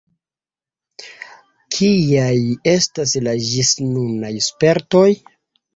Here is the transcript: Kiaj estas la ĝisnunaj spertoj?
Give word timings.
Kiaj 1.77 2.33
estas 2.75 3.17
la 3.29 3.39
ĝisnunaj 3.53 4.35
spertoj? 4.51 5.09